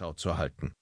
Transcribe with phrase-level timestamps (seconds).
[0.00, 0.72] Ausschau zu halten.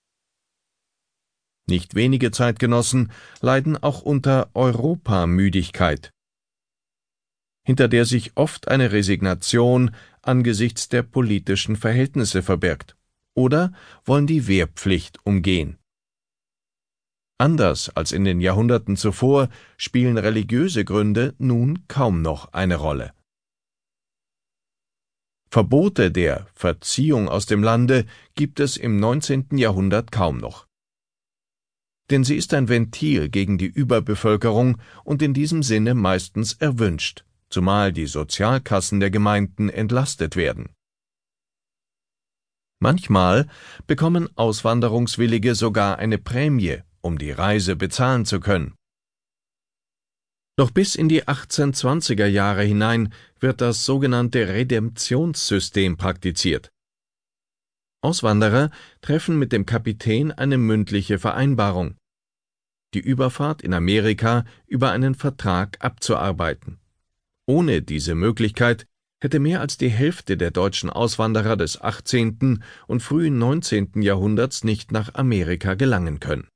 [1.69, 6.13] Nicht wenige Zeitgenossen leiden auch unter Europamüdigkeit,
[7.67, 12.97] hinter der sich oft eine Resignation angesichts der politischen Verhältnisse verbirgt,
[13.35, 13.73] oder
[14.05, 15.79] wollen die Wehrpflicht umgehen.
[17.39, 23.13] Anders als in den Jahrhunderten zuvor spielen religiöse Gründe nun kaum noch eine Rolle.
[25.51, 28.05] Verbote der Verziehung aus dem Lande
[28.35, 29.57] gibt es im 19.
[29.57, 30.69] Jahrhundert kaum noch
[32.11, 37.93] denn sie ist ein Ventil gegen die Überbevölkerung und in diesem Sinne meistens erwünscht, zumal
[37.93, 40.71] die Sozialkassen der Gemeinden entlastet werden.
[42.81, 43.49] Manchmal
[43.87, 48.75] bekommen Auswanderungswillige sogar eine Prämie, um die Reise bezahlen zu können.
[50.59, 56.73] Doch bis in die 1820er Jahre hinein wird das sogenannte Redemptionssystem praktiziert.
[58.01, 61.95] Auswanderer treffen mit dem Kapitän eine mündliche Vereinbarung,
[62.93, 66.81] die Überfahrt in Amerika über einen Vertrag abzuarbeiten.
[67.47, 68.85] Ohne diese Möglichkeit
[69.21, 72.65] hätte mehr als die Hälfte der deutschen Auswanderer des 18.
[72.89, 74.03] und frühen 19.
[74.03, 76.49] Jahrhunderts nicht nach Amerika gelangen können.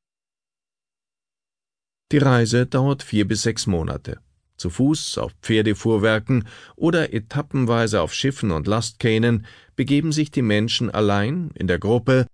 [2.12, 4.20] Die Reise dauert vier bis sechs Monate
[4.62, 6.44] zu Fuß, auf Pferdefuhrwerken
[6.77, 12.27] oder etappenweise auf Schiffen und Lastkähnen begeben sich die Menschen allein, in der Gruppe,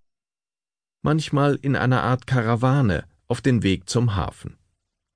[1.02, 4.58] manchmal in einer Art Karawane, auf den Weg zum Hafen.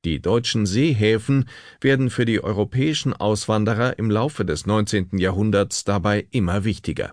[0.04, 1.48] Die deutschen Seehäfen
[1.80, 5.18] werden für die europäischen Auswanderer im Laufe des 19.
[5.18, 7.12] Jahrhunderts dabei immer wichtiger.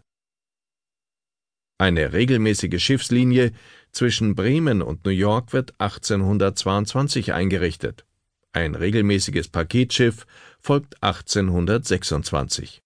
[1.81, 3.53] Eine regelmäßige Schiffslinie
[3.93, 8.05] zwischen Bremen und New York wird 1822 eingerichtet.
[8.51, 10.27] Ein regelmäßiges Paketschiff
[10.59, 12.81] folgt 1826.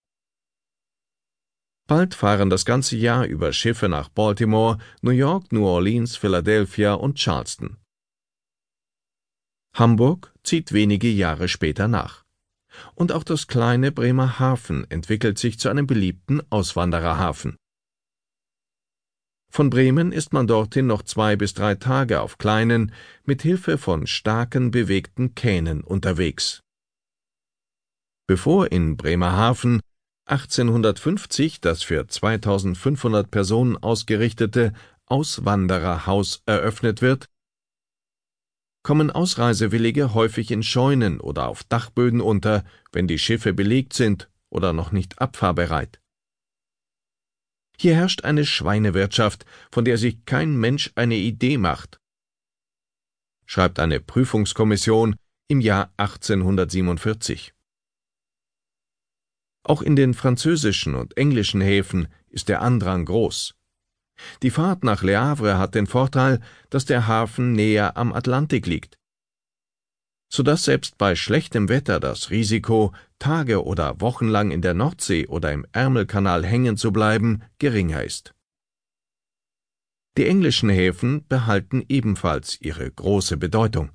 [1.87, 7.17] Bald fahren das ganze Jahr über Schiffe nach Baltimore, New York, New Orleans, Philadelphia und
[7.17, 7.77] Charleston.
[9.75, 12.23] Hamburg zieht wenige Jahre später nach.
[12.93, 17.57] Und auch das kleine Bremer Hafen entwickelt sich zu einem beliebten Auswandererhafen.
[19.55, 22.91] Von Bremen ist man dorthin noch zwei bis drei Tage auf kleinen,
[23.23, 26.63] mit Hilfe von starken, bewegten Kähnen unterwegs.
[28.25, 29.79] Bevor in Bremerhaven
[30.25, 34.73] 1850 das für 2500 Personen ausgerichtete
[35.05, 37.27] Auswandererhaus eröffnet wird,
[38.81, 44.73] kommen Ausreisewillige häufig in Scheunen oder auf Dachböden unter, wenn die Schiffe belegt sind oder
[44.73, 46.02] noch nicht abfahrbereit.
[47.83, 51.99] Hier herrscht eine Schweinewirtschaft, von der sich kein Mensch eine Idee macht,
[53.45, 55.17] schreibt eine Prüfungskommission
[55.49, 57.53] im Jahr 1847.
[59.63, 63.53] Auch in den französischen und englischen Häfen ist der Andrang groß.
[64.43, 66.39] Die Fahrt nach Le Havre hat den Vorteil,
[66.69, 68.97] dass der Hafen näher am Atlantik liegt
[70.33, 75.27] so dass selbst bei schlechtem Wetter das Risiko, Tage oder Wochen lang in der Nordsee
[75.27, 78.33] oder im Ärmelkanal hängen zu bleiben, geringer ist.
[80.17, 83.91] Die englischen Häfen behalten ebenfalls ihre große Bedeutung.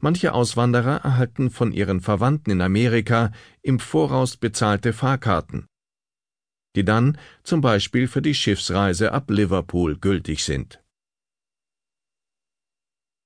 [0.00, 3.30] Manche Auswanderer erhalten von ihren Verwandten in Amerika
[3.62, 5.66] im Voraus bezahlte Fahrkarten,
[6.74, 10.82] die dann zum Beispiel für die Schiffsreise ab Liverpool gültig sind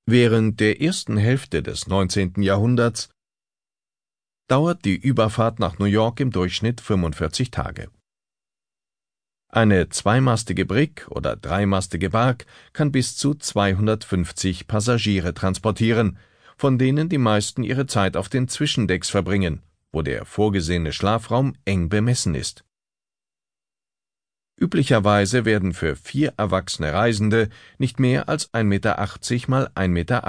[0.08, 2.40] Während der ersten Hälfte des 19.
[2.40, 3.10] Jahrhunderts
[4.48, 7.90] dauert die Überfahrt nach New York im Durchschnitt 45 Tage.
[9.48, 16.18] Eine zweimastige Brick oder dreimastige Bark kann bis zu 250 Passagiere transportieren,
[16.56, 21.88] von denen die meisten ihre Zeit auf den Zwischendecks verbringen, wo der vorgesehene Schlafraum eng
[21.88, 22.65] bemessen ist
[24.58, 28.96] Üblicherweise werden für vier erwachsene Reisende nicht mehr als 1,80 Meter
[29.48, 30.22] mal 1,80 Meter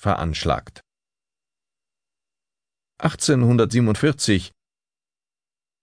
[0.00, 0.80] veranschlagt.
[2.98, 4.52] 1847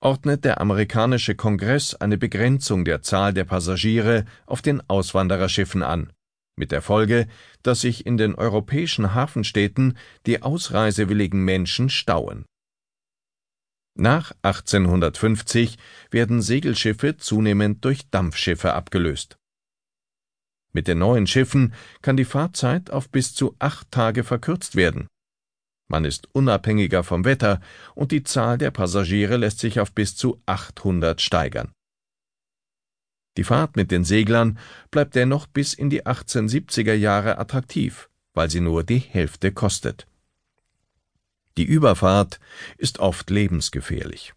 [0.01, 6.11] ordnet der amerikanische Kongress eine Begrenzung der Zahl der Passagiere auf den Auswandererschiffen an,
[6.57, 7.27] mit der Folge,
[7.61, 12.45] dass sich in den europäischen Hafenstädten die ausreisewilligen Menschen stauen
[13.95, 15.77] nach 1850
[16.09, 19.37] werden Segelschiffe zunehmend durch Dampfschiffe abgelöst.
[20.71, 25.07] Mit den neuen Schiffen kann die Fahrzeit auf bis zu acht Tage verkürzt werden.
[25.87, 27.61] Man ist unabhängiger vom Wetter
[27.93, 31.71] und die Zahl der Passagiere lässt sich auf bis zu 800 steigern.
[33.37, 34.57] Die Fahrt mit den Seglern
[34.89, 40.07] bleibt dennoch bis in die 1870er Jahre attraktiv, weil sie nur die Hälfte kostet.
[41.57, 42.39] Die Überfahrt
[42.77, 44.33] ist oft lebensgefährlich.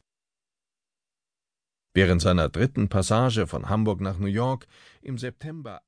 [1.94, 4.66] Während seiner dritten Passage von Hamburg nach New York
[5.00, 5.80] im September